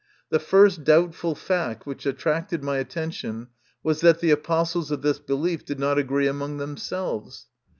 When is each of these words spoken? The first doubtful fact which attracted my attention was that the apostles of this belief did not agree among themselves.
The 0.31 0.39
first 0.39 0.83
doubtful 0.83 1.35
fact 1.35 1.85
which 1.85 2.07
attracted 2.07 2.63
my 2.63 2.77
attention 2.79 3.49
was 3.83 4.01
that 4.01 4.19
the 4.19 4.31
apostles 4.31 4.89
of 4.89 5.03
this 5.03 5.19
belief 5.19 5.63
did 5.63 5.77
not 5.77 5.99
agree 5.99 6.25
among 6.25 6.57
themselves. 6.57 7.45